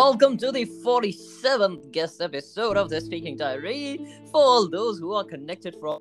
[0.00, 3.98] welcome to the 47th guest episode of the Speaking Diary.
[4.32, 6.00] For all those who are connected from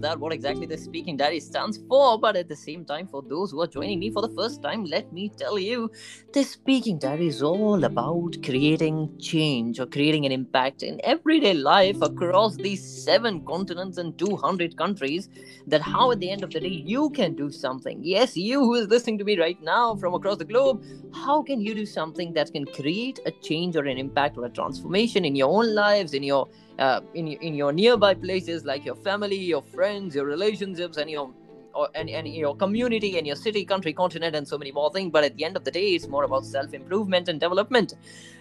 [0.00, 3.50] that what exactly the speaking diary stands for but at the same time for those
[3.50, 5.90] who are joining me for the first time let me tell you
[6.32, 12.00] the speaking diary is all about creating change or creating an impact in everyday life
[12.02, 15.28] across these seven continents and 200 countries
[15.66, 17.98] that how at the end of the day you can do something.
[18.02, 21.60] Yes you who is listening to me right now from across the globe how can
[21.60, 25.34] you do something that can create a change or an impact or a transformation in
[25.34, 29.62] your own lives in your uh, in, in your nearby places like your family your
[29.62, 31.32] friends your relationships and your
[31.78, 35.10] or, and, and your community and your city country continent and so many more things.
[35.12, 37.94] But at the end of the day it's more about self-improvement and development.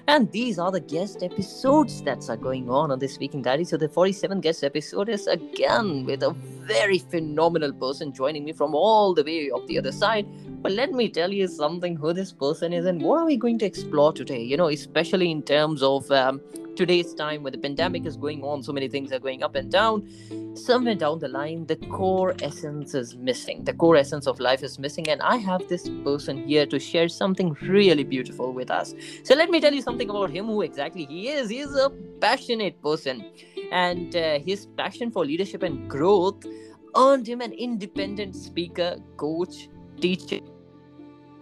[0.08, 3.66] And these are the guest episodes that are going on on this weekend, diary.
[3.66, 8.74] So the 47th guest episode is again with a very phenomenal person joining me from
[8.74, 10.26] all the way of the other side.
[10.62, 13.60] But let me tell you something who this person is and what are we going
[13.60, 14.41] to explore today?
[14.41, 16.41] You know especially in terms of um,
[16.77, 19.71] today's time where the pandemic is going on, so many things are going up and
[19.71, 20.07] down.
[20.55, 23.63] Somewhere down the line, the core essence is missing.
[23.63, 25.09] The core essence of life is missing.
[25.09, 28.93] And I have this person here to share something really beautiful with us.
[29.23, 31.49] So let me tell you something about him, who exactly he is.
[31.49, 31.89] He is a
[32.21, 33.25] passionate person.
[33.71, 36.45] And uh, his passion for leadership and growth
[36.95, 39.67] earned him an independent speaker, coach,
[39.99, 40.39] teacher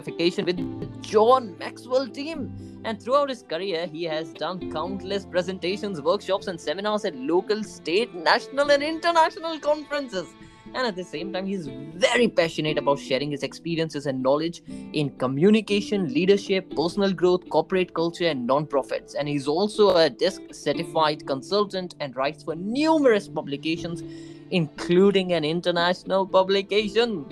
[0.06, 2.80] with John Maxwell team.
[2.84, 8.14] And throughout his career, he has done countless presentations, workshops, and seminars at local, state,
[8.14, 10.26] national, and international conferences.
[10.74, 15.10] And at the same time, he's very passionate about sharing his experiences and knowledge in
[15.10, 19.14] communication, leadership, personal growth, corporate culture, and non-profits.
[19.14, 24.02] And he's also a DISC certified consultant and writes for numerous publications,
[24.50, 27.24] including an international publication.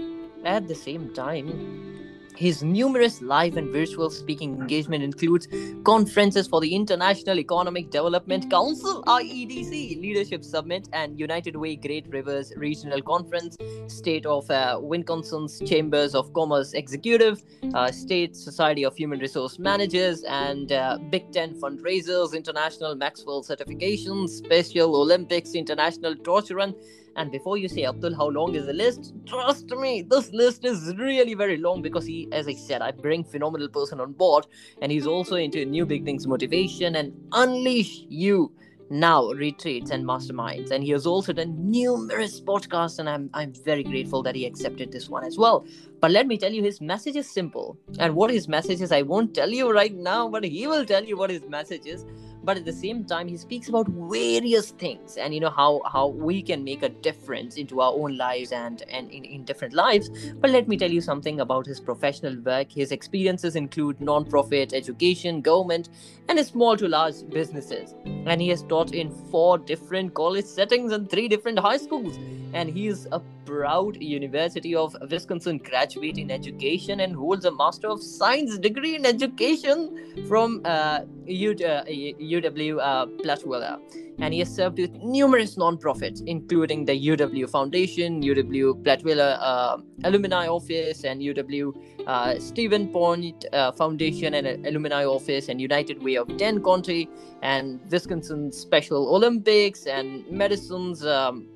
[0.45, 2.04] At the same time,
[2.37, 5.47] his numerous live and virtual speaking engagement includes
[5.85, 12.53] conferences for the International Economic Development Council IEDC Leadership Summit and United Way Great Rivers
[12.57, 13.57] Regional Conference,
[13.87, 17.43] State of uh, Wisconsin's Chambers of Commerce Executive,
[17.75, 24.31] uh, State Society of Human Resource Managers, and uh, Big Ten Fundraisers, International Maxwell Certifications,
[24.31, 26.75] Special Olympics International Torch Run,
[27.17, 29.15] and before you say, Abdul, how long is the list?
[29.27, 33.25] Trust me, this list is really very long because he, as I said, I bring
[33.25, 34.47] phenomenal person on board,
[34.83, 38.53] and he's also into new beginnings motivation and unleash you.
[38.91, 40.71] Now retreats and masterminds.
[40.71, 44.93] And he has also done numerous podcasts and I'm, I'm very grateful that he accepted
[44.93, 45.67] this one as well.
[46.01, 47.79] But let me tell you his message is simple.
[47.99, 51.03] And what his message is i won't tell you right now but he will tell
[51.03, 52.05] you what his message is
[52.45, 56.07] but at the same time he speaks about various things and you know how how
[56.09, 60.11] we can make a difference into our own lives and and in, in different lives.
[60.35, 62.71] But let me tell you something about his professional work.
[62.71, 65.89] His experiences include non-profit education government
[66.29, 67.95] and small to large businesses.
[68.27, 72.19] And he has taught in four different college settings and three different high schools.
[72.53, 77.89] And he is a proud University of Wisconsin graduate in education and holds a Master
[77.89, 83.81] of Science degree in education from uh, UW uh, Platteville.
[84.21, 90.47] And he has served with numerous nonprofits, including the UW Foundation, UW Platteville uh, Alumni
[90.47, 91.73] Office, and UW
[92.07, 97.09] uh, Stevens Point uh, Foundation and Alumni Office, and United Way of Dane County,
[97.43, 101.05] and Wisconsin Special Olympics, and Madison's.
[101.05, 101.49] Um,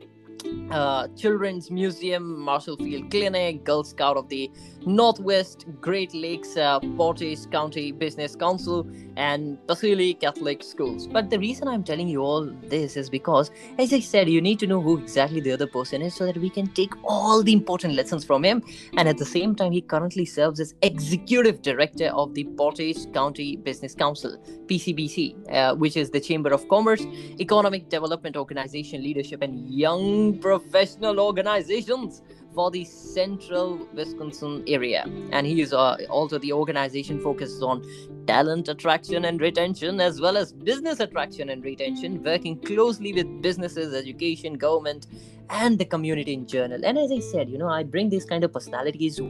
[0.70, 4.50] uh, Children's Museum, Marshfield Clinic, Girl Scout of the
[4.86, 11.06] Northwest, Great Lakes, uh, Portage County Business Council, and Pacelli Catholic Schools.
[11.06, 14.58] But the reason I'm telling you all this is because, as I said, you need
[14.60, 17.52] to know who exactly the other person is so that we can take all the
[17.52, 18.62] important lessons from him.
[18.96, 23.56] And at the same time, he currently serves as Executive Director of the Portage County
[23.56, 27.02] Business Council, PCBC, uh, which is the Chamber of Commerce,
[27.40, 32.22] Economic Development Organization Leadership, and Young Professional Organizations
[32.54, 35.04] for the central Wisconsin area.
[35.32, 37.84] And he is uh, also the organization focuses on
[38.26, 43.94] talent attraction and retention, as well as business attraction and retention, working closely with businesses,
[43.94, 45.06] education, government,
[45.50, 46.84] and the community in general.
[46.84, 49.20] And as I said, you know, I bring these kind of personalities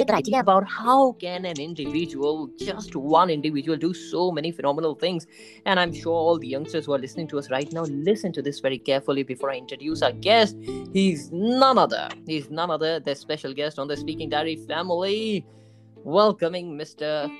[0.00, 5.26] clear about how can an individual just one individual do so many phenomenal things?
[5.66, 8.42] And i'm sure all the youngsters who are listening to us right now listen to
[8.42, 10.56] this very carefully before i introduce our guest.
[10.92, 15.46] He's none other he's none other the special guest on the speaking diary family
[15.96, 17.30] welcoming mr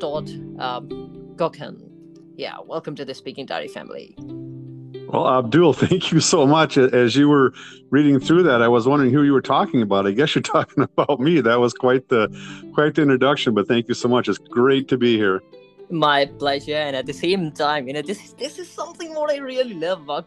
[0.00, 0.28] todd
[0.60, 0.88] um,
[2.36, 4.16] yeah welcome to the speaking diary family
[5.08, 6.76] Well, Abdul, thank you so much.
[6.76, 7.54] As you were
[7.90, 10.06] reading through that, I was wondering who you were talking about.
[10.06, 11.40] I guess you're talking about me.
[11.40, 12.28] That was quite the
[12.74, 13.54] quite the introduction.
[13.54, 14.28] But thank you so much.
[14.28, 15.42] It's great to be here.
[15.90, 16.74] My pleasure.
[16.74, 20.02] And at the same time, you know, this this is something what I really love
[20.02, 20.26] about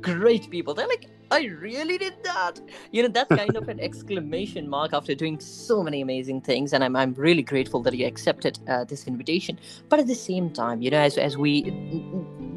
[0.00, 0.74] great people.
[0.74, 2.60] They're like, I really did that.
[2.90, 6.72] You know, that kind of an exclamation mark after doing so many amazing things.
[6.72, 9.58] And I'm, I'm really grateful that you accepted uh, this invitation.
[9.88, 11.70] But at the same time, you know, as, as we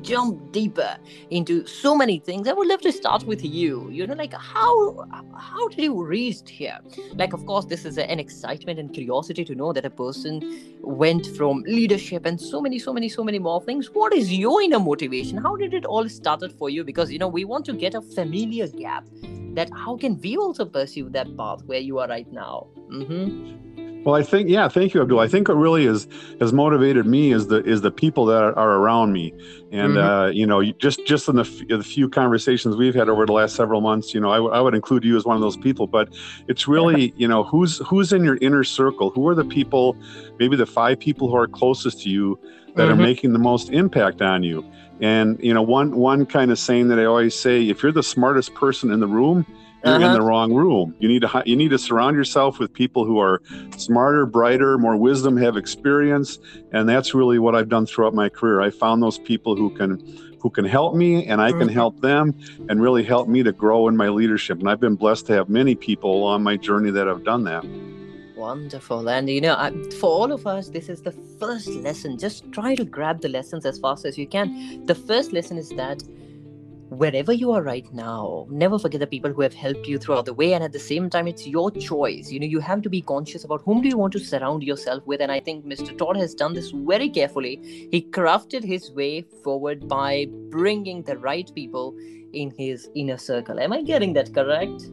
[0.04, 0.98] jump deeper
[1.30, 3.90] into so many things, I would love to start with you.
[3.90, 6.80] You know, like how how did you reach here?
[7.14, 11.28] Like, of course, this is an excitement and curiosity to know that a person went
[11.38, 13.90] from leadership and so many, so many, so many more things.
[13.92, 15.38] What is your inner motivation?
[15.38, 16.84] How did it all started for you?
[16.84, 19.06] Because you know, we want to get a familiar gap
[19.56, 23.83] that how can we also pursue that path where you are right now mm-hmm.
[24.04, 25.20] Well i think yeah thank you abdul.
[25.20, 26.08] I think what really is
[26.40, 29.34] has motivated me is the is the people that are, are around me.
[29.72, 29.98] And mm-hmm.
[29.98, 33.34] uh, you know just just in the, f- the, few conversations we've had over the
[33.34, 35.58] last several months you know I, w- I would include you as one of those
[35.58, 35.88] people.
[35.88, 36.10] But
[36.48, 39.10] it's really you know who's who's in your inner circle?
[39.12, 39.98] Who are the people
[40.40, 42.40] maybe the five people who are closest to you
[42.76, 42.92] that mm-hmm.
[42.92, 44.66] are making the most impact on you?
[45.02, 48.04] And you know, one one kind of saying that I always say: if you're the
[48.04, 49.46] smartest person in the room,
[49.84, 50.06] you're uh-huh.
[50.06, 50.96] in the wrong room.
[51.00, 53.42] You need to you need to surround yourself with people who are
[53.78, 56.40] smarter, brighter, more wisdom, have experience,
[56.72, 58.62] and that's really what I've done throughout my career.
[58.62, 60.00] I found those people who can
[60.40, 61.70] who can help me and I can mm-hmm.
[61.70, 62.38] help them
[62.70, 64.60] and really help me to grow in my leadership.
[64.60, 67.66] And I've been blessed to have many people along my journey that have done that.
[68.36, 69.10] Wonderful.
[69.10, 69.72] And you know, I,
[70.02, 72.18] for all of us, this is the first lesson.
[72.18, 74.86] Just try to grab the lessons as fast as you can.
[74.86, 76.04] The first lesson is that
[76.98, 80.34] wherever you are right now, never forget the people who have helped you throughout the
[80.34, 80.54] way.
[80.54, 82.32] And at the same time, it's your choice.
[82.32, 85.06] You know, you have to be conscious about whom do you want to surround yourself
[85.06, 85.22] with.
[85.22, 85.98] And I think Mr.
[85.98, 87.60] Todd has done this very carefully.
[87.92, 91.96] He crafted his way forward by bringing the right people
[92.34, 93.60] in his inner circle.
[93.60, 94.90] Am I getting that correct?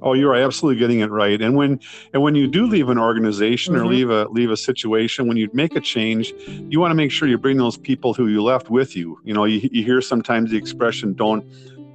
[0.00, 1.40] Oh, you're absolutely getting it right.
[1.40, 1.80] And when
[2.12, 3.84] and when you do leave an organization mm-hmm.
[3.84, 6.32] or leave a leave a situation, when you make a change,
[6.68, 9.20] you want to make sure you bring those people who you left with you.
[9.24, 11.44] You know, you, you hear sometimes the expression "don't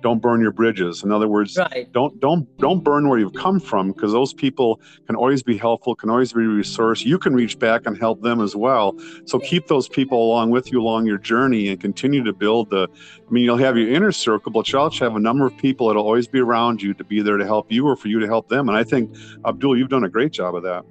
[0.04, 1.04] don't burn your bridges.
[1.04, 1.92] In other words right.
[1.92, 5.96] don't don't don't burn where you've come from because those people can always be helpful
[5.96, 7.02] can always be a resource.
[7.02, 8.96] You can reach back and help them as well.
[9.26, 12.88] So keep those people along with you along your journey and continue to build the
[12.92, 15.88] i mean you'll have your inner circle but you'll also have a number of people
[15.88, 18.28] that'll always be around you to be there to help you or for you to
[18.28, 18.70] help them.
[18.70, 19.16] And i think
[19.46, 20.84] abdul you've done a great job of that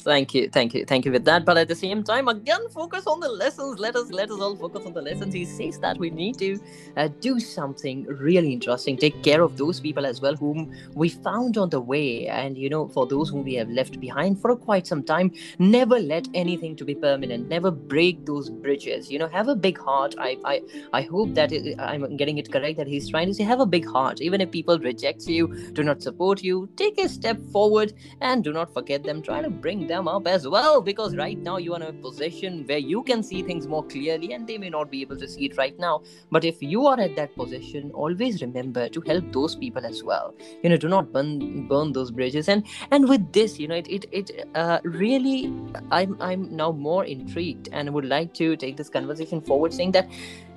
[0.00, 1.44] Thank you, thank you, thank you with that.
[1.44, 3.78] But at the same time, again, focus on the lessons.
[3.78, 5.34] Let us let us all focus on the lessons.
[5.34, 6.58] He says that we need to
[6.96, 8.96] uh, do something really interesting.
[8.96, 12.70] Take care of those people as well whom we found on the way, and you
[12.70, 15.32] know, for those whom we have left behind for quite some time.
[15.58, 17.48] Never let anything to be permanent.
[17.48, 19.10] Never break those bridges.
[19.10, 20.14] You know, have a big heart.
[20.18, 20.62] I I
[20.94, 22.78] I hope that it, I'm getting it correct.
[22.78, 24.22] That he's trying to say, have a big heart.
[24.22, 27.92] Even if people reject you, do not support you, take a step forward,
[28.22, 29.22] and do not forget them.
[29.22, 31.92] Try to bring bring them up as well because right now you are in a
[31.92, 35.28] position where you can see things more clearly and they may not be able to
[35.28, 36.02] see it right now.
[36.30, 40.34] But if you are at that position always remember to help those people as well.
[40.62, 42.48] You know do not burn burn those bridges.
[42.48, 45.52] And and with this you know it it, it uh, really
[45.90, 50.08] i'm i'm now more intrigued and would like to take this conversation forward saying that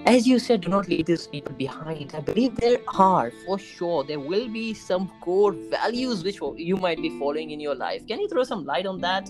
[0.06, 2.14] as you said, do not leave these people behind.
[2.16, 7.02] I believe there are, for sure, there will be some core values which you might
[7.02, 8.08] be following in your life.
[8.08, 9.30] Can you throw some light on that?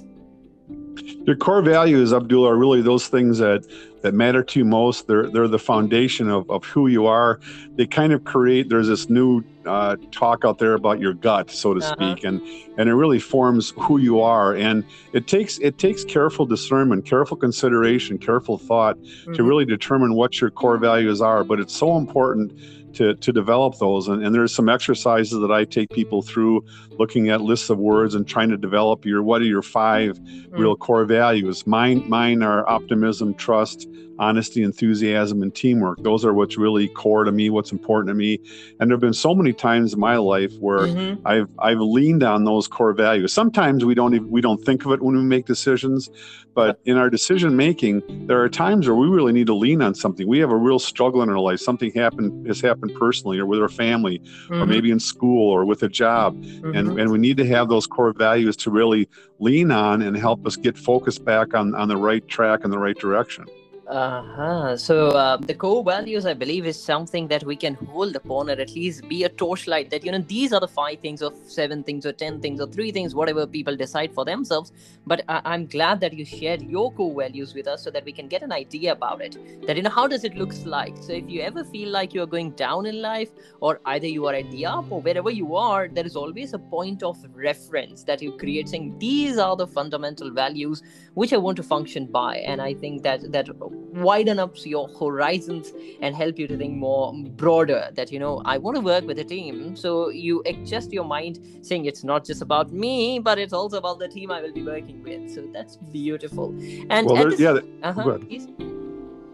[1.26, 3.66] Your core values, Abdul, are really those things that
[4.02, 5.08] that matter to you most.
[5.08, 7.40] They're they're the foundation of, of who you are.
[7.76, 8.70] They kind of create.
[8.70, 11.96] There's this new uh, talk out there about your gut, so to uh-huh.
[11.96, 12.42] speak, and
[12.78, 14.56] and it really forms who you are.
[14.56, 19.34] And it takes it takes careful discernment, careful consideration, careful thought mm-hmm.
[19.34, 21.44] to really determine what your core values are.
[21.44, 22.54] But it's so important
[22.98, 24.08] to, to develop those.
[24.08, 28.16] And, and there's some exercises that I take people through looking at lists of words
[28.16, 30.58] and trying to develop your what are your 5 mm.
[30.58, 31.68] real core values.
[31.68, 36.02] Mine mine are optimism, trust, honesty, enthusiasm, and teamwork.
[36.04, 38.40] Those are what's really core to me, what's important to me.
[38.80, 41.26] And there have been so many times in my life where mm-hmm.
[41.28, 43.34] I've I've leaned on those core values.
[43.34, 46.10] Sometimes we don't even, we don't think of it when we make decisions,
[46.54, 49.94] but in our decision making, there are times where we really need to lean on
[49.94, 50.28] something.
[50.28, 51.60] We have a real struggle in our life.
[51.60, 54.56] Something happened has happened personally, or with our family, mm-hmm.
[54.62, 56.76] or maybe in school, or with a job, mm-hmm.
[56.76, 59.08] and and we need to have those core values to really
[59.40, 62.80] lean on and help us get focused back on on the right track and the
[62.80, 63.46] right direction.
[63.90, 64.76] Uh-huh.
[64.76, 68.54] So uh, the core values, I believe, is something that we can hold upon, or
[68.54, 69.90] at least be a torchlight.
[69.92, 72.68] That you know, these are the five things, or seven things, or ten things, or
[72.68, 74.74] three things, whatever people decide for themselves.
[75.06, 78.12] But I- am glad that you shared your core values with us, so that we
[78.12, 79.38] can get an idea about it.
[79.66, 80.98] That you know, how does it looks like?
[81.00, 83.30] So if you ever feel like you are going down in life,
[83.62, 86.60] or either you are at the up, or wherever you are, there is always a
[86.60, 91.56] point of reference that you create, saying these are the fundamental values which I want
[91.56, 92.40] to function by.
[92.40, 93.48] And I think that that
[93.94, 98.58] widen up your horizons and help you to think more broader that you know i
[98.58, 99.76] want to work with a team.
[99.76, 104.00] So you adjust your mind saying it's not just about me but it's also about
[104.00, 105.34] the team i will be working with.
[105.34, 106.50] So that's beautiful.
[106.90, 108.20] And well, this, yeah uh-huh,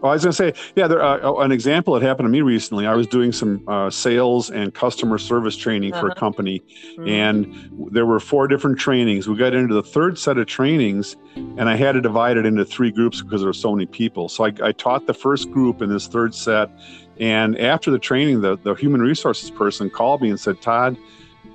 [0.04, 2.30] well, I was going to say, yeah, there, uh, oh, an example that happened to
[2.30, 2.86] me recently.
[2.86, 6.00] I was doing some uh, sales and customer service training uh-huh.
[6.02, 6.20] for a uh-huh.
[6.20, 6.62] company,
[6.98, 7.08] mm-hmm.
[7.08, 9.26] and there were four different trainings.
[9.26, 12.66] We got into the third set of trainings, and I had to divide it into
[12.66, 14.28] three groups because there were so many people.
[14.28, 16.68] So I, I taught the first group in this third set,
[17.18, 20.98] and after the training, the, the human resources person called me and said, Todd,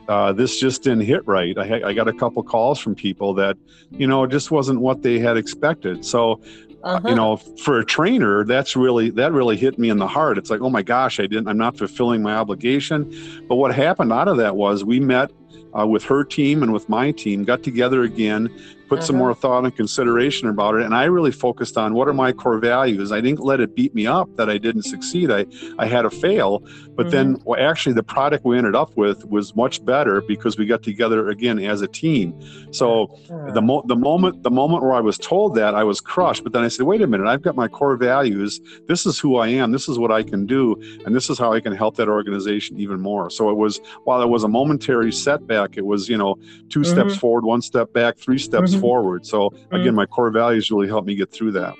[0.07, 1.55] uh, this just didn't hit right.
[1.55, 3.57] I, I, got a couple calls from people that,
[3.91, 6.03] you know, it just wasn't what they had expected.
[6.03, 6.41] So
[6.83, 7.07] uh-huh.
[7.07, 10.49] you know for a trainer that's really that really hit me in the heart it's
[10.49, 13.03] like oh my gosh i didn't i'm not fulfilling my obligation
[13.47, 15.31] but what happened out of that was we met
[15.77, 18.49] uh, with her team and with my team got together again
[18.89, 19.05] put uh-huh.
[19.05, 22.31] some more thought and consideration about it and i really focused on what are my
[22.31, 25.45] core values i didn't let it beat me up that i didn't succeed i
[25.77, 26.59] i had a fail
[26.95, 27.09] but mm-hmm.
[27.09, 30.81] then well, actually the product we ended up with was much better because we got
[30.81, 32.33] together again as a team
[32.73, 33.51] so uh-huh.
[33.51, 36.51] the mo- the moment the moment where i was told that i was crushed but
[36.51, 39.47] then i said wait a minute i've got my core values this is who i
[39.47, 42.09] am this is what i can do and this is how i can help that
[42.09, 46.17] organization even more so it was while it was a momentary setback it was you
[46.17, 46.35] know
[46.69, 46.83] 2 mm-hmm.
[46.83, 48.87] steps forward one step back three steps mm-hmm.
[48.87, 49.25] forward.
[49.25, 49.95] So again, mm-hmm.
[49.95, 51.75] my core values really helped me get through that.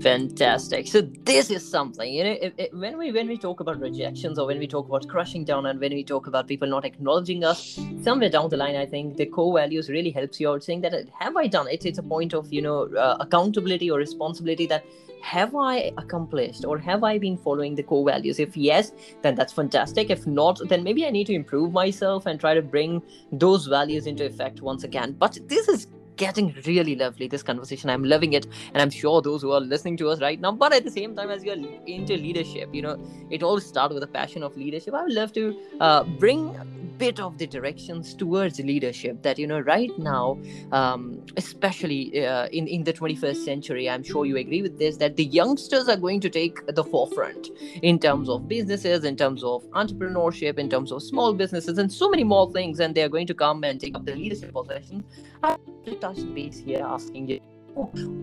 [0.00, 0.86] Fantastic.
[0.86, 2.30] So this is something you know.
[2.30, 5.42] It, it, when we when we talk about rejections or when we talk about crushing
[5.44, 8.84] down and when we talk about people not acknowledging us, somewhere down the line, I
[8.84, 10.62] think the core values really helps you out.
[10.62, 11.86] Saying that have I done it?
[11.86, 14.84] It's a point of you know uh, accountability or responsibility that
[15.22, 18.38] have I accomplished or have I been following the core values?
[18.38, 18.92] If yes,
[19.22, 20.10] then that's fantastic.
[20.10, 24.06] If not, then maybe I need to improve myself and try to bring those values
[24.06, 25.12] into effect once again.
[25.18, 27.90] But this is getting really lovely this conversation.
[27.90, 30.72] I'm loving it and i'm sure those who are listening to us right now but
[30.72, 31.56] at the same time as you're
[31.86, 32.96] into leadership you know
[33.30, 34.94] it all starts with a passion of leadership.
[34.94, 36.64] I would love to uh, bring a
[36.98, 40.38] bit of the directions towards leadership that you know right now
[40.72, 45.16] um, especially uh, in in the 21st century i'm sure you agree with this that
[45.16, 47.48] the youngsters are going to take the forefront
[47.82, 52.08] in terms of businesses in terms of entrepreneurship in terms of small businesses and so
[52.08, 55.04] many more things and they're going to come and take up the leadership position.
[55.42, 55.56] I
[55.86, 57.40] to touch base here asking you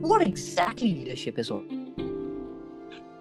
[0.01, 1.63] what exactly leadership is all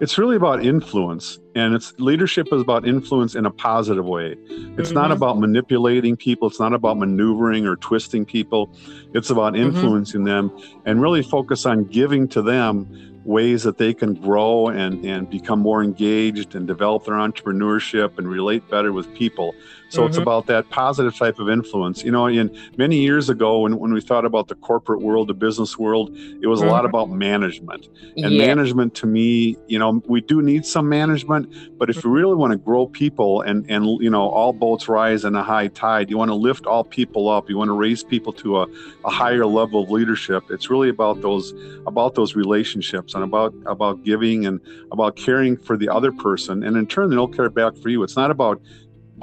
[0.01, 4.35] it's really about influence and it's leadership is about influence in a positive way
[4.77, 4.95] it's mm-hmm.
[4.95, 8.69] not about manipulating people it's not about maneuvering or twisting people
[9.13, 9.67] it's about mm-hmm.
[9.67, 10.49] influencing mm-hmm.
[10.49, 15.29] them and really focus on giving to them ways that they can grow and, and
[15.29, 19.55] become more engaged and develop their entrepreneurship and relate better with people.
[19.93, 20.09] So mm-hmm.
[20.09, 22.03] it's about that positive type of influence.
[22.03, 25.35] You know, in many years ago when, when we thought about the corporate world, the
[25.35, 26.09] business world,
[26.41, 26.69] it was mm-hmm.
[26.69, 26.87] a lot mm-hmm.
[26.87, 27.89] about management.
[28.17, 28.47] And yeah.
[28.47, 32.07] management to me, you know, we do need some management, but if mm-hmm.
[32.07, 35.43] you really want to grow people and, and you know, all boats rise in a
[35.43, 38.61] high tide, you want to lift all people up, you want to raise people to
[38.61, 38.67] a,
[39.05, 40.43] a higher level of leadership.
[40.49, 41.53] It's really about those
[41.85, 44.59] about those relationships and about about giving and
[44.91, 48.15] about caring for the other person and in turn they'll care back for you it's
[48.15, 48.61] not about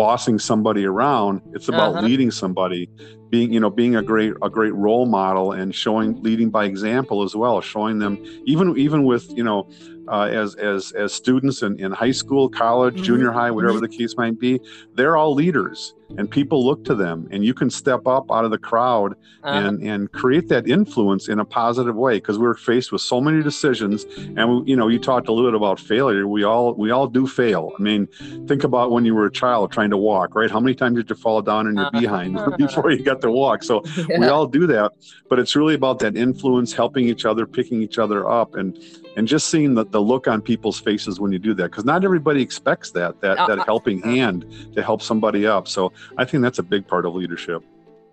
[0.00, 2.06] bossing somebody around it's about uh-huh.
[2.06, 2.88] leading somebody
[3.28, 7.22] being you know being a great a great role model and showing leading by example
[7.22, 8.16] as well showing them
[8.46, 9.68] even even with you know
[10.10, 13.04] uh, as as as students in, in high school college mm-hmm.
[13.04, 13.90] junior high whatever mm-hmm.
[13.90, 14.60] the case might be
[14.94, 18.50] they're all leaders and people look to them and you can step up out of
[18.50, 19.58] the crowd uh-huh.
[19.58, 23.42] and and create that influence in a positive way because we're faced with so many
[23.42, 24.04] decisions
[24.36, 27.06] and we, you know you talked a little bit about failure we all we all
[27.06, 28.06] do fail i mean
[28.46, 31.08] think about when you were a child trying to walk right how many times did
[31.08, 32.00] you fall down in your uh-huh.
[32.00, 34.18] behind before you got to walk so yeah.
[34.18, 34.92] we all do that
[35.28, 38.78] but it's really about that influence helping each other picking each other up and
[39.16, 42.04] and just seeing the, the look on people's faces when you do that because not
[42.04, 46.42] everybody expects that that, uh, that helping hand to help somebody up so I think
[46.42, 47.62] that's a big part of leadership.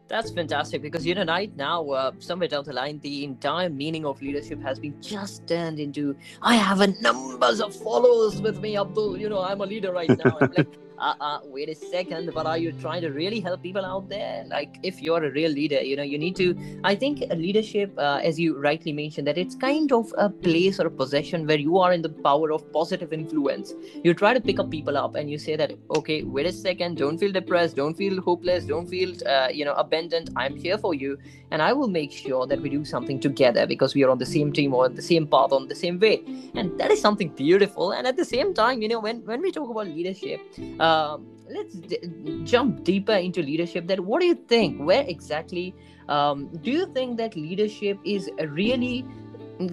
[0.07, 4.05] That's fantastic because you know right now, uh, somewhere down the line, the entire meaning
[4.05, 8.77] of leadership has been just turned into I have a numbers of followers with me,
[8.77, 9.17] Abdul.
[9.17, 10.37] You know, I'm a leader right now.
[10.39, 10.67] I'm like,
[10.99, 14.43] uh, uh, wait a second, but are you trying to really help people out there?
[14.47, 16.55] Like, if you're a real leader, you know, you need to.
[16.83, 20.87] I think leadership, uh, as you rightly mentioned, that it's kind of a place or
[20.87, 23.73] a possession where you are in the power of positive influence.
[24.03, 26.97] You try to pick up people up and you say that, okay, wait a second,
[26.97, 30.31] don't feel depressed, don't feel hopeless, don't feel, uh, you know, abandoned.
[30.35, 31.17] I'm here for you,
[31.51, 34.25] and I will make sure that we do something together because we are on the
[34.25, 36.23] same team or on the same path, on the same way,
[36.55, 37.91] and that is something beautiful.
[37.91, 40.41] And at the same time, you know, when when we talk about leadership.
[40.87, 44.81] Um, let's d- jump deeper into leadership that what do you think?
[44.89, 45.75] Where exactly
[46.09, 48.29] um, do you think that leadership is
[48.59, 49.05] really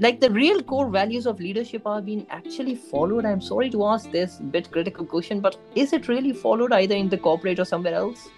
[0.04, 3.26] like the real core values of leadership are being actually followed?
[3.26, 7.08] I'm sorry to ask this bit critical question but is it really followed either in
[7.08, 8.28] the corporate or somewhere else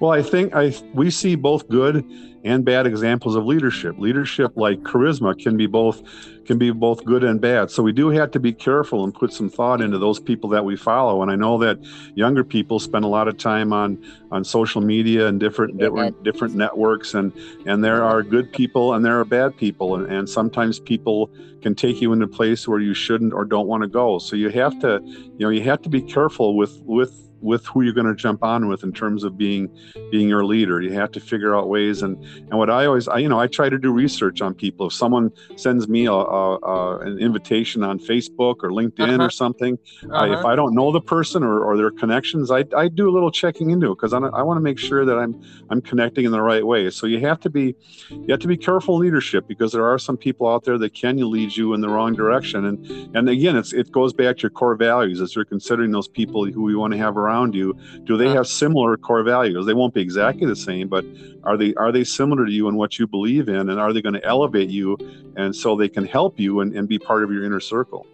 [0.00, 2.04] well, I think I we see both good
[2.44, 3.98] and bad examples of leadership.
[3.98, 6.02] Leadership like charisma can be both
[6.44, 7.70] can be both good and bad.
[7.70, 10.62] So we do have to be careful and put some thought into those people that
[10.62, 11.22] we follow.
[11.22, 11.82] And I know that
[12.14, 13.98] younger people spend a lot of time on
[14.30, 17.32] on social media and different different different networks and
[17.66, 21.30] and there are good people and there are bad people and, and sometimes people
[21.62, 24.18] can take you into a place where you shouldn't or don't want to go.
[24.18, 27.82] So you have to you know you have to be careful with with with who
[27.82, 29.68] you're going to jump on with in terms of being
[30.10, 30.80] being your leader.
[30.80, 32.02] You have to figure out ways.
[32.02, 34.86] And and what I always, I, you know, I try to do research on people.
[34.86, 39.24] If someone sends me a, a, a an invitation on Facebook or LinkedIn uh-huh.
[39.24, 40.14] or something, uh-huh.
[40.14, 40.48] I, if uh-huh.
[40.48, 43.70] I don't know the person or, or their connections, I, I do a little checking
[43.70, 46.42] into it because I, I want to make sure that I'm I'm connecting in the
[46.42, 46.88] right way.
[46.90, 47.76] So you have to be
[48.08, 51.14] you have to be careful leadership because there are some people out there that can
[51.30, 52.64] lead you in the wrong direction.
[52.64, 56.08] And and again, it's it goes back to your core values as you're considering those
[56.08, 58.36] people who you want to have around around you do they uh-huh.
[58.36, 59.66] have similar core values?
[59.66, 61.04] They won't be exactly the same but
[61.44, 64.02] are they are they similar to you in what you believe in and are they
[64.02, 64.96] going to elevate you
[65.36, 68.06] and so they can help you and, and be part of your inner circle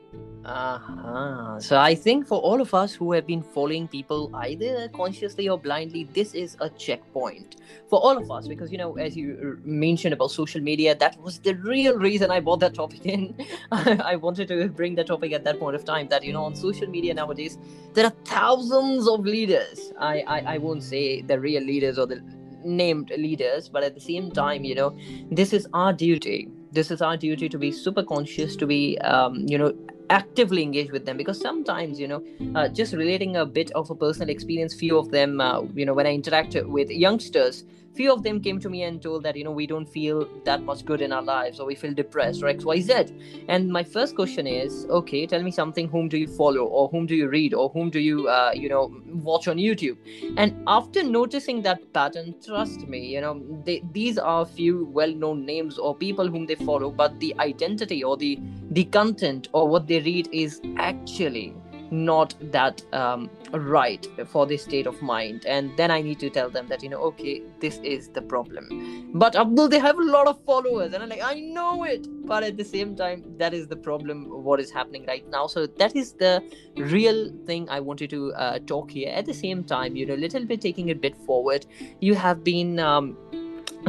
[0.44, 1.60] uh-huh.
[1.60, 5.58] So I think for all of us who have been following people either consciously or
[5.58, 7.56] blindly, this is a checkpoint
[7.88, 11.38] for all of us because you know, as you mentioned about social media, that was
[11.40, 13.34] the real reason I brought that topic in.
[13.72, 16.54] I wanted to bring the topic at that point of time that you know on
[16.54, 17.58] social media nowadays
[17.92, 19.92] there are thousands of leaders.
[19.98, 22.22] I I, I won't say the real leaders or the
[22.64, 24.96] named leaders, but at the same time, you know,
[25.30, 29.44] this is our duty this is our duty to be super conscious to be um,
[29.48, 29.74] you know
[30.10, 32.22] actively engage with them because sometimes you know
[32.54, 35.94] uh, just relating a bit of a personal experience few of them uh, you know
[35.94, 39.44] when i interact with youngsters few of them came to me and told that you
[39.44, 42.46] know we don't feel that much good in our lives or we feel depressed or
[42.46, 43.12] xyz
[43.48, 45.88] and my first question is okay tell me something.
[45.88, 48.68] Whom do you follow or whom do you read or whom do you uh, you
[48.68, 49.96] know watch on youtube?
[50.36, 55.78] And after noticing that pattern trust me you know they, these are few well-known names
[55.78, 58.38] or people whom they follow but the identity or the
[58.70, 61.54] the content or what they read is actually
[61.90, 65.44] not that um, right for this state of mind.
[65.46, 69.10] And then i need to tell them that you know okay this is the problem.
[69.14, 72.06] But abdul they have a lot of followers and i'm like i know it.
[72.26, 75.46] But at the same time that is the problem what is happening right now.
[75.46, 76.42] So that is the
[76.76, 79.10] real thing i wanted to uh, talk here.
[79.10, 81.66] At the same time you know little bit taking a bit forward
[82.00, 83.16] you have been um,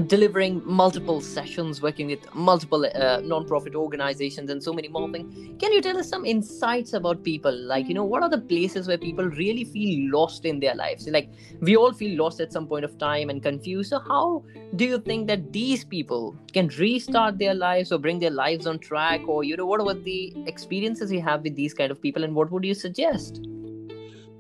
[0.07, 5.27] delivering multiple sessions, working with multiple uh, non-profit organizations, and so many more things.
[5.59, 7.51] Can you tell us some insights about people?
[7.51, 11.07] Like, you know, what are the places where people really feel lost in their lives?
[11.07, 13.89] Like, we all feel lost at some point of time and confused.
[13.89, 14.43] So, how
[14.75, 18.79] do you think that these people can restart their lives or bring their lives on
[18.79, 19.27] track?
[19.27, 22.33] Or, you know, what are the experiences you have with these kind of people, and
[22.33, 23.41] what would you suggest?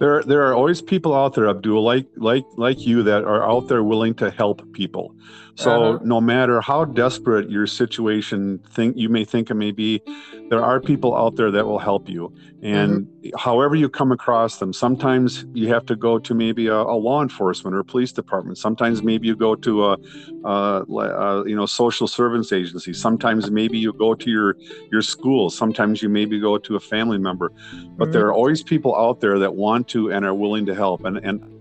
[0.01, 3.67] There there are always people out there, Abdul, like like like you, that are out
[3.67, 5.15] there willing to help people.
[5.61, 5.99] So uh-huh.
[6.03, 10.01] no matter how desperate your situation think you may think it may be,
[10.49, 12.33] there are people out there that will help you.
[12.63, 13.37] And mm-hmm.
[13.37, 17.21] however you come across them, sometimes you have to go to maybe a, a law
[17.21, 18.57] enforcement or police department.
[18.57, 19.97] Sometimes maybe you go to a,
[20.45, 22.93] a, a, you know social service agency.
[22.93, 24.55] Sometimes maybe you go to your
[24.91, 25.49] your school.
[25.49, 27.49] Sometimes you maybe go to a family member.
[27.49, 28.11] But mm-hmm.
[28.11, 31.05] there are always people out there that want to and are willing to help.
[31.05, 31.60] And and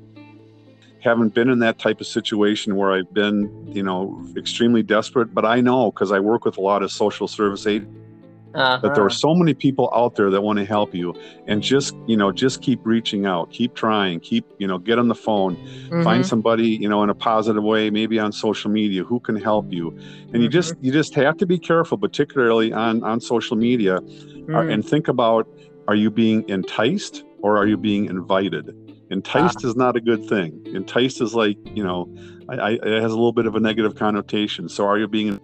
[1.02, 5.44] haven't been in that type of situation where I've been, you know, extremely desperate, but
[5.44, 7.86] I know because I work with a lot of social service aid
[8.54, 8.78] uh-huh.
[8.78, 11.14] that there are so many people out there that want to help you
[11.46, 15.08] and just, you know, just keep reaching out, keep trying, keep, you know, get on
[15.08, 16.02] the phone, mm-hmm.
[16.02, 19.72] find somebody, you know, in a positive way, maybe on social media who can help
[19.72, 19.88] you.
[19.88, 20.42] And mm-hmm.
[20.42, 24.54] you just you just have to be careful, particularly on on social media uh, mm-hmm.
[24.54, 25.48] uh, and think about
[25.88, 28.89] are you being enticed or are you being invited?
[29.10, 30.62] Enticed is not a good thing.
[30.66, 32.08] Enticed is like, you know,
[32.48, 34.68] I, I, it has a little bit of a negative connotation.
[34.68, 35.40] So are you being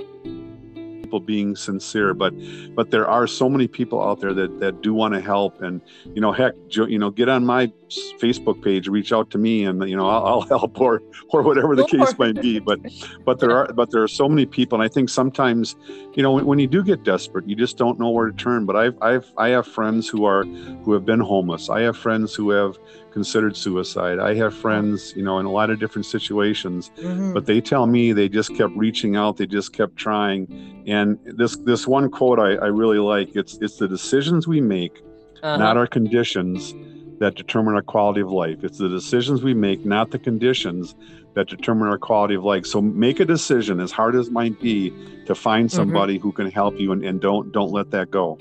[1.02, 2.14] people being sincere?
[2.14, 2.32] But
[2.76, 5.60] but there are so many people out there that that do want to help.
[5.62, 5.80] And
[6.14, 7.72] you know heck you know get on my
[8.20, 11.74] facebook page reach out to me and you know i'll, I'll help or or whatever
[11.74, 12.60] the case might be.
[12.60, 12.78] But
[13.24, 14.80] but there are but there are so many people.
[14.80, 15.74] And i think sometimes
[16.16, 18.66] you know when, when you do get desperate you just don't know where to turn
[18.66, 20.44] but i've i've i have friends who are
[20.82, 22.76] who have been homeless i have friends who have
[23.16, 24.18] considered suicide.
[24.18, 27.32] I have friends, you know, in a lot of different situations, mm-hmm.
[27.32, 30.84] but they tell me they just kept reaching out, they just kept trying.
[30.86, 33.34] And this this one quote I, I really like.
[33.34, 35.02] It's it's the decisions we make,
[35.42, 35.56] uh-huh.
[35.56, 36.74] not our conditions,
[37.18, 38.62] that determine our quality of life.
[38.62, 40.94] It's the decisions we make, not the conditions
[41.36, 42.66] that determine our quality of life.
[42.66, 44.90] So make a decision, as hard as it might be,
[45.26, 45.76] to find mm-hmm.
[45.76, 46.22] somebody mm-hmm.
[46.22, 48.38] who can help you and, and don't don't let that go.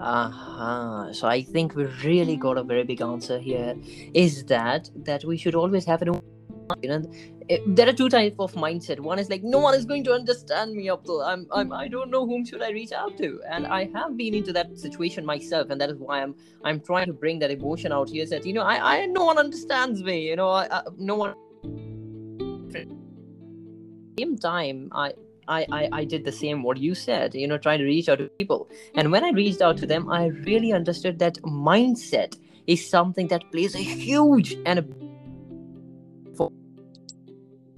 [0.00, 1.12] Uh-huh.
[1.12, 3.74] So I think we really got a very big answer here.
[4.14, 6.20] Is that that we should always have an
[6.82, 7.00] you know
[7.66, 10.74] there are two types of mindset one is like no one is going to understand
[10.74, 13.88] me Abdul I'm, I'm i don't know whom should i reach out to and i
[13.94, 17.38] have been into that situation myself and that is why i'm i'm trying to bring
[17.38, 20.48] that emotion out here that you know i i no one understands me you know
[20.48, 21.34] I, I no one
[24.18, 25.12] same time i
[25.48, 28.18] I, I, I did the same what you said you know trying to reach out
[28.18, 28.68] to people.
[28.96, 33.48] And when i reached out to them i really understood that mindset is something that
[33.52, 34.84] plays a huge and a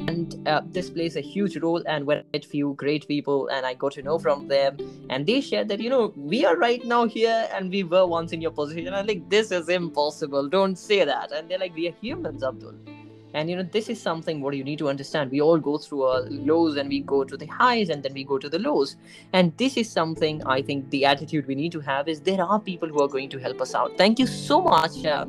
[0.08, 1.82] and uh, this plays a huge role.
[1.86, 4.78] And when i met few great people and i got to know from them
[5.10, 8.32] and they shared that you know we are right now here and we were once
[8.32, 8.94] in your position.
[8.94, 10.48] I'm like this is impossible.
[10.48, 11.32] Don't say that.
[11.32, 12.97] And they're like we are humans abdul
[13.34, 15.30] and you know this is something what you need to understand.
[15.30, 18.24] We all go through our lows and we go to the highs and then we
[18.24, 18.96] go to the lows.
[19.32, 22.60] And this is something i think the attitude we need to have is there are
[22.60, 23.96] people who are going to help us out.
[23.96, 25.26] Thank you so much uh,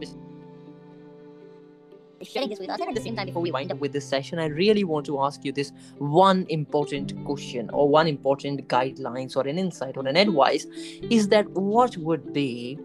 [2.22, 2.80] sharing this with us.
[2.80, 5.06] And at the same time before we wind up with this session i really want
[5.06, 10.08] to ask you this one important question or one important guidelines or an insight or
[10.08, 10.66] an advice
[11.10, 12.78] is that what would be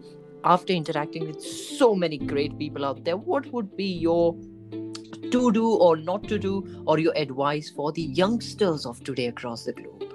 [0.43, 4.35] after interacting with so many great people out there what would be your
[5.35, 9.65] to do or not to do, or your advice for the youngsters of today across
[9.65, 10.05] the globe?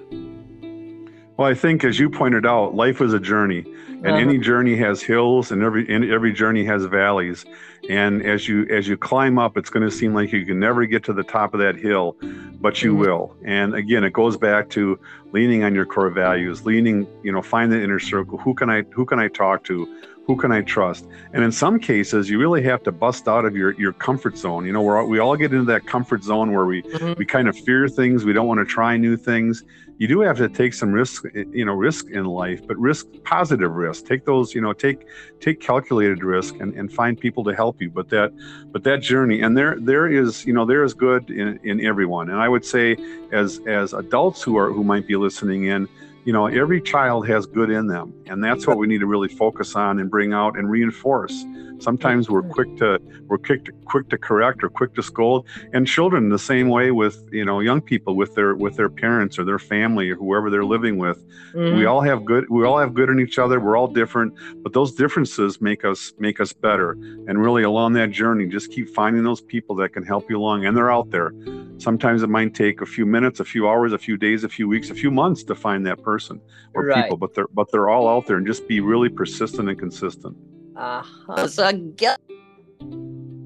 [1.37, 4.17] Well, I think, as you pointed out, life is a journey, and uh-huh.
[4.17, 7.47] any journey has hills, and every and every journey has valleys.
[7.89, 10.85] And as you as you climb up, it's going to seem like you can never
[10.85, 12.17] get to the top of that hill,
[12.61, 13.01] but you mm-hmm.
[13.01, 13.37] will.
[13.43, 15.01] And again, it goes back to
[15.33, 18.37] leaning on your core values, leaning, you know, find the inner circle.
[18.37, 19.89] Who can I who can I talk to?
[20.27, 21.07] Who can I trust?
[21.33, 24.65] And in some cases, you really have to bust out of your, your comfort zone.
[24.65, 27.15] You know, we we all get into that comfort zone where we, mm-hmm.
[27.19, 28.25] we kind of fear things.
[28.25, 29.65] We don't want to try new things.
[29.99, 33.73] You do have to take some risk, you know, risk in life, but risk, positive
[33.73, 34.07] risk.
[34.07, 35.07] Take those, you know, take,
[35.41, 37.91] take calculated risk and, and find people to help you.
[37.91, 38.33] But that,
[38.73, 42.31] but that journey and there, there is, you know, there is good in, in everyone.
[42.31, 42.97] And I would say
[43.33, 45.87] as, as adults who are, who might be listening in,
[46.25, 49.29] you know every child has good in them and that's what we need to really
[49.29, 51.45] focus on and bring out and reinforce
[51.81, 55.47] sometimes we're quick to we're quick to, quick to correct or quick to scold.
[55.73, 59.39] And children the same way with you know young people with their with their parents
[59.39, 61.25] or their family or whoever they're living with.
[61.55, 61.77] Mm-hmm.
[61.77, 63.61] we all have good we all have good in each other.
[63.61, 64.35] We're all different.
[64.63, 66.93] But those differences make us make us better.
[66.93, 70.67] And really along that journey just keep finding those people that can help you along.
[70.67, 71.33] And they're out there.
[71.79, 74.69] Sometimes it might take a few minutes a few hours a few days a few
[74.69, 76.41] weeks a few months to find that person
[76.75, 77.03] or right.
[77.03, 77.17] people.
[77.17, 80.37] But they're but they're all out there and just be really persistent and consistent
[80.81, 82.17] uh, so again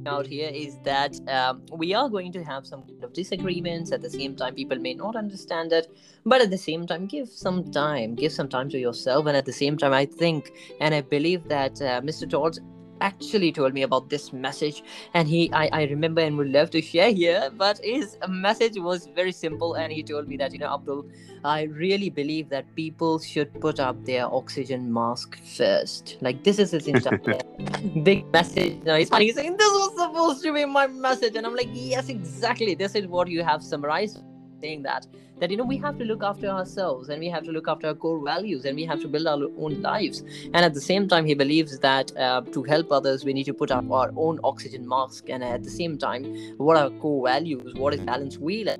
[0.07, 3.91] out here is that um, we are going to have some kind of disagreements.
[3.91, 5.89] At the same time people may not understand it
[6.27, 8.15] but at the same time give some time.
[8.15, 9.27] Give some time to yourself.
[9.27, 12.59] And at the same time i think and i believe that uh, mr todd
[13.01, 14.83] actually told me about this message
[15.15, 19.09] and he I, I remember and would love to share here but his message was
[19.15, 21.07] very simple and he told me that you know abdul
[21.45, 26.17] i really believe that people should put up their oxygen mask first.
[26.21, 26.85] Like this is his
[28.03, 28.83] big message.
[28.85, 29.27] Now he's funny.
[29.27, 32.75] He's saying this was supposed to be my message and i'm like yes exactly.
[32.75, 34.23] This is what you have summarized
[34.61, 35.07] saying that
[35.41, 37.89] that you know we have to look after ourselves and we have to look after
[37.89, 40.23] our core values and we have to build our own lives.
[40.55, 43.55] And at the same time he believes that uh, to help others we need to
[43.55, 45.29] put up our own oxygen mask.
[45.29, 46.25] And at the same time
[46.57, 47.75] what are core values?
[47.75, 48.39] What is balance?
[48.39, 48.77] Wheel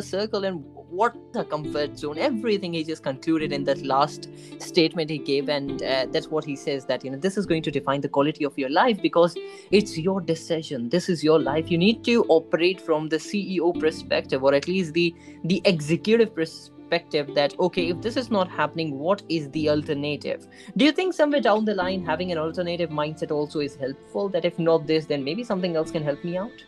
[0.00, 5.10] a circle and what the comfort zone everything he just concluded in that last statement
[5.10, 7.70] he gave and uh, that's what he says that you know this is going to
[7.70, 9.36] define the quality of your life because
[9.70, 10.88] it's your decision.
[10.88, 11.70] This is your life.
[11.70, 17.34] You need to operate from the ceo perspective or at least the the executive perspective
[17.34, 20.46] that okay if this is not happening what is the alternative?
[20.76, 24.28] Do you think somewhere down the line having an alternative mindset also is helpful?
[24.28, 26.64] That if not this then maybe something else can help me out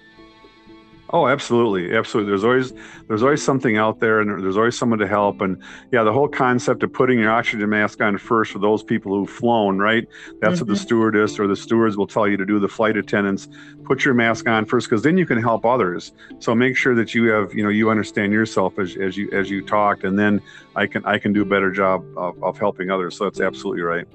[1.14, 2.30] Oh, absolutely, absolutely.
[2.30, 2.72] There's always
[3.06, 5.42] there's always something out there, and there's always someone to help.
[5.42, 9.14] And yeah, the whole concept of putting your oxygen mask on first for those people
[9.14, 10.08] who've flown, right?
[10.40, 10.60] That's mm-hmm.
[10.60, 10.82] what the mm-hmm.
[10.82, 12.58] stewardess or the stewards will tell you to do.
[12.58, 13.46] The flight attendants
[13.84, 16.12] put your mask on first, because then you can help others.
[16.38, 19.50] So make sure that you have you know you understand yourself as, as you as
[19.50, 20.40] you talked, and then
[20.76, 23.18] I can I can do a better job of, of helping others.
[23.18, 24.08] So that's absolutely right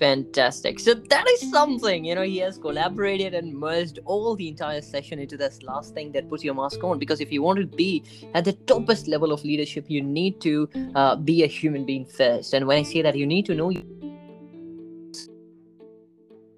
[0.00, 0.80] fantastic.
[0.80, 5.18] So that is something you know he has collaborated and merged all the entire session
[5.18, 6.98] into this last thing that puts your mask on.
[6.98, 8.02] Because if you want to be
[8.34, 12.54] at the toppest level of leadership you need to uh, be a human being first.
[12.54, 13.70] And when i say that you need to know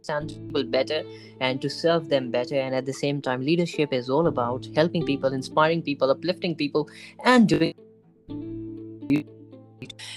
[0.09, 1.03] understand people better
[1.41, 2.57] and to serve them better.
[2.57, 6.89] And at the same time leadership is all about helping people inspiring people uplifting people
[7.25, 7.75] and doing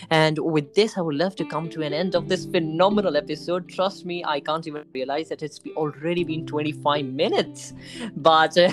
[0.10, 3.68] and with this, I would love to come to an end of this phenomenal episode.
[3.70, 7.74] Trust me, I can't even realize that it's already been 25 minutes.
[8.18, 8.70] But uh,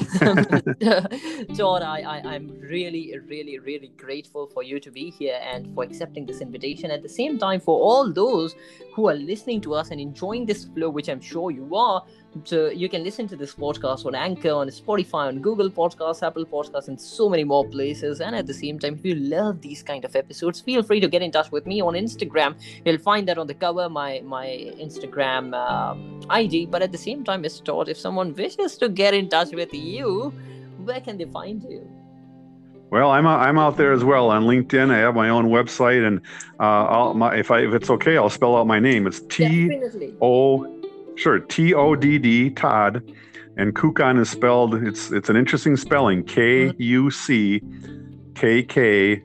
[1.57, 5.85] Todd, I, I, I'm really, really, really grateful for you to be here and for
[5.85, 6.91] accepting this invitation.
[6.91, 8.55] At the same time, for all those
[8.95, 12.05] who are listening to us and enjoying this flow, which I'm sure you are,
[12.45, 16.47] so you can listen to this podcast on Anchor, on Spotify, on Google Podcasts, Apple
[16.47, 18.21] Podcasts, and so many more places.
[18.21, 21.09] And at the same time, if you love these kind of episodes, feel free to
[21.09, 22.55] get in touch with me on Instagram.
[22.85, 24.47] You'll find that on the cover, my my
[24.79, 26.67] Instagram um, ID.
[26.67, 27.65] But at the same time, Mr.
[27.65, 30.33] Todd, if someone wishes to get in touch with you,
[30.85, 31.87] where can they find you?
[32.91, 34.91] Well, I'm I'm out there as well on LinkedIn.
[34.91, 36.21] I have my own website, and
[36.61, 39.07] uh, I'll, my, if I if it's okay, I'll spell out my name.
[39.07, 39.71] It's T
[40.21, 40.82] O
[41.15, 43.13] Sure, T O D D Todd,
[43.57, 44.75] and Kuckkahn is spelled.
[44.75, 46.25] It's it's an interesting spelling.
[46.25, 47.61] K U C
[48.35, 49.23] K K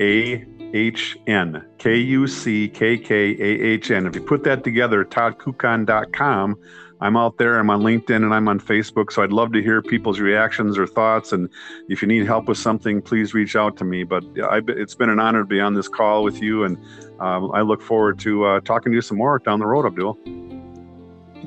[0.00, 1.64] A H N.
[1.78, 4.06] K U C K K A H N.
[4.06, 6.56] If you put that together, toddkuckkahn.com.
[7.00, 7.58] I'm out there.
[7.58, 9.10] I'm on LinkedIn and I'm on Facebook.
[9.10, 11.32] So I'd love to hear people's reactions or thoughts.
[11.32, 11.48] And
[11.88, 14.04] if you need help with something, please reach out to me.
[14.04, 16.62] But I, it's been an honor to be on this call with you.
[16.62, 16.78] And
[17.18, 20.16] um, I look forward to uh, talking to you some more down the road, Abdul.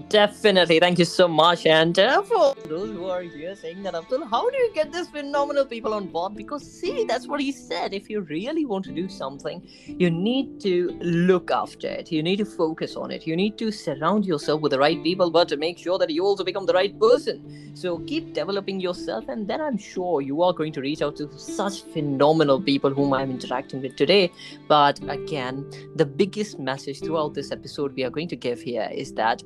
[0.09, 0.79] Definitely.
[0.79, 1.65] Thank you so much.
[1.65, 5.09] And uh, for those who are here saying that, Abdul, how do you get this
[5.09, 6.35] phenomenal people on board?
[6.35, 7.93] Because, see, that's what he said.
[7.93, 12.11] If you really want to do something, you need to look after it.
[12.11, 13.25] You need to focus on it.
[13.25, 16.23] You need to surround yourself with the right people, but to make sure that you
[16.23, 17.71] also become the right person.
[17.75, 21.29] So keep developing yourself, and then I'm sure you are going to reach out to
[21.37, 24.31] such phenomenal people whom I'm interacting with today.
[24.67, 29.11] But again, the biggest message throughout this episode we are going to give here is
[29.13, 29.43] that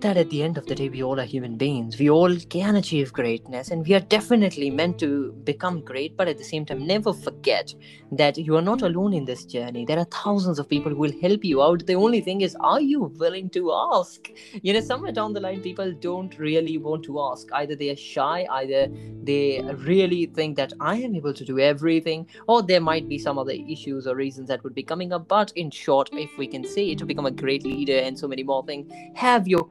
[0.00, 1.98] that at the end of the day, we all are human beings.
[1.98, 6.16] We all can achieve greatness, and we are definitely meant to become great.
[6.16, 7.74] But at the same time, never forget
[8.12, 9.84] that you are not alone in this journey.
[9.84, 11.86] There are thousands of people who will help you out.
[11.86, 14.28] The only thing is, are you willing to ask?
[14.62, 17.48] You know, somewhere down the line, people don't really want to ask.
[17.52, 18.88] Either they are shy, either
[19.22, 23.38] they really think that I am able to do everything, or there might be some
[23.38, 25.28] other issues or reasons that would be coming up.
[25.28, 28.42] But in short, if we can say to become a great leader and so many
[28.42, 29.68] more things, have your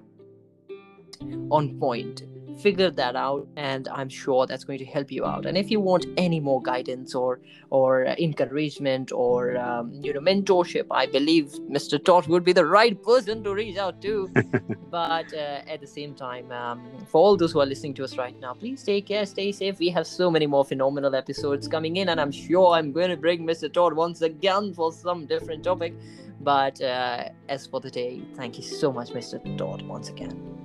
[1.52, 2.24] on point.
[2.62, 5.46] Figure that out and i'm sure that's going to help you out.
[5.46, 10.86] And if you want any more guidance or or encouragement or um, you know mentorship
[10.92, 14.30] i believe mr todd would be the right person to reach out to.
[14.90, 18.18] But uh, at the same time um, for all those who are listening to us
[18.18, 19.78] right now please take care stay safe.
[19.78, 23.18] We have so many more phenomenal episodes coming in and i'm sure i'm going to
[23.18, 25.94] bring mr todd once again for some different topic.
[26.40, 30.65] But uh, as for the day thank you so much mr todd once again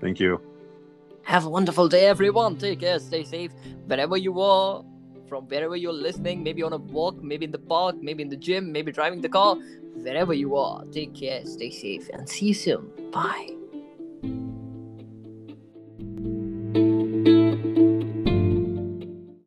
[0.00, 0.40] Thank you.
[1.22, 2.56] Have a wonderful day, everyone.
[2.56, 2.98] Take care.
[2.98, 3.52] Stay safe
[3.86, 4.82] wherever you are,
[5.28, 6.42] from wherever you're listening.
[6.42, 9.28] Maybe on a walk, maybe in the park, maybe in the gym, maybe driving the
[9.28, 9.56] car.
[9.94, 11.44] Wherever you are, take care.
[11.44, 12.90] Stay safe, and see you soon.
[13.10, 14.49] Bye.